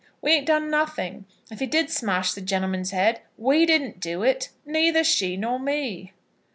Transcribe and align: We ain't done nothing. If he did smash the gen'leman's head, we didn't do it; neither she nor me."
We 0.19 0.31
ain't 0.31 0.47
done 0.47 0.71
nothing. 0.71 1.25
If 1.51 1.59
he 1.59 1.67
did 1.67 1.91
smash 1.91 2.33
the 2.33 2.41
gen'leman's 2.41 2.89
head, 2.89 3.21
we 3.37 3.67
didn't 3.67 3.99
do 3.99 4.23
it; 4.23 4.49
neither 4.65 5.03
she 5.03 5.37
nor 5.37 5.59
me." 5.59 6.13